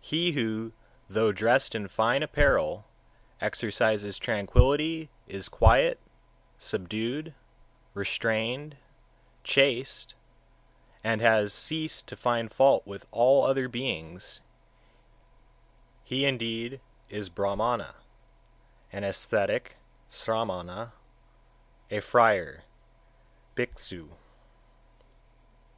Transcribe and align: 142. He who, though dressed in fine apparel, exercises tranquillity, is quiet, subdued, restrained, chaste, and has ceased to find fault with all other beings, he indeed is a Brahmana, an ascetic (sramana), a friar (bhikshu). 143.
142. 0.00 0.16
He 0.16 0.32
who, 0.32 0.72
though 1.10 1.32
dressed 1.32 1.74
in 1.74 1.86
fine 1.86 2.22
apparel, 2.22 2.86
exercises 3.42 4.18
tranquillity, 4.18 5.10
is 5.28 5.50
quiet, 5.50 6.00
subdued, 6.58 7.34
restrained, 7.92 8.78
chaste, 9.44 10.14
and 11.04 11.20
has 11.20 11.52
ceased 11.52 12.08
to 12.08 12.16
find 12.16 12.50
fault 12.50 12.86
with 12.86 13.04
all 13.10 13.44
other 13.44 13.68
beings, 13.68 14.40
he 16.04 16.24
indeed 16.24 16.80
is 17.10 17.28
a 17.28 17.30
Brahmana, 17.30 17.96
an 18.92 19.04
ascetic 19.04 19.76
(sramana), 20.10 20.92
a 21.90 22.00
friar 22.00 22.64
(bhikshu). 23.56 24.08
143. 24.08 24.08